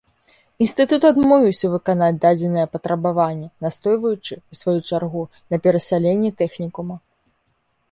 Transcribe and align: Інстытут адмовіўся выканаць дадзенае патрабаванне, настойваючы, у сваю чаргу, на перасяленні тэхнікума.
Інстытут 0.65 1.01
адмовіўся 1.09 1.67
выканаць 1.73 2.17
дадзенае 2.23 2.63
патрабаванне, 2.77 3.47
настойваючы, 3.67 4.33
у 4.41 4.53
сваю 4.63 4.77
чаргу, 4.89 5.23
на 5.55 5.63
перасяленні 5.67 6.35
тэхнікума. 6.43 6.95